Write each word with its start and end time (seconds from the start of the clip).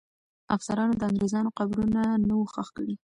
افسرانو 0.55 0.93
د 0.97 1.01
انګریزانو 1.09 1.55
قبرونه 1.59 2.01
نه 2.27 2.33
وو 2.37 2.51
ښخ 2.53 2.67
کړي. 2.77 2.95